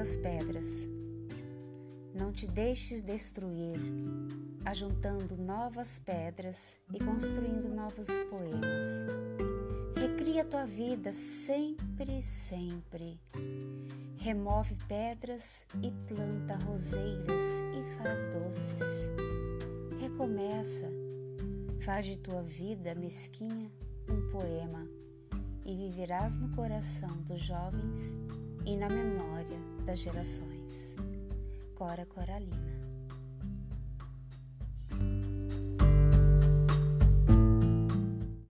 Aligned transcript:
tuas 0.00 0.16
pedras. 0.16 0.88
Não 2.18 2.32
te 2.32 2.46
deixes 2.46 3.02
destruir, 3.02 3.78
ajuntando 4.64 5.36
novas 5.36 5.98
pedras 5.98 6.74
e 6.90 6.98
construindo 7.04 7.68
novos 7.68 8.08
poemas. 8.30 8.88
Recria 9.94 10.42
tua 10.42 10.64
vida 10.64 11.12
sempre, 11.12 12.22
sempre. 12.22 13.20
Remove 14.16 14.74
pedras 14.88 15.66
e 15.82 15.90
planta 16.08 16.56
roseiras 16.64 17.44
e 17.76 17.96
faz 17.98 18.26
doces. 18.28 19.10
Recomeça, 20.00 20.88
faz 21.84 22.06
de 22.06 22.16
tua 22.16 22.42
vida 22.42 22.94
mesquinha 22.94 23.70
um 24.08 24.30
poema 24.30 24.88
e 25.66 25.76
viverás 25.76 26.38
no 26.38 26.48
coração 26.56 27.16
dos 27.22 27.40
jovens 27.40 28.16
e 28.66 28.76
na 28.76 28.88
memória 28.88 29.58
das 29.84 29.98
gerações. 29.98 30.94
Cora 31.74 32.04
Coralina 32.06 32.80